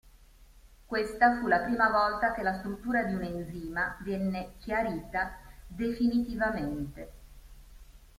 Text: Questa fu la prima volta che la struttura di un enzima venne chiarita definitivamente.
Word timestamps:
Questa 0.87 1.37
fu 1.39 1.45
la 1.45 1.59
prima 1.59 1.91
volta 1.91 2.33
che 2.33 2.41
la 2.41 2.57
struttura 2.57 3.03
di 3.03 3.13
un 3.13 3.21
enzima 3.21 3.97
venne 4.03 4.53
chiarita 4.57 5.37
definitivamente. 5.67 7.11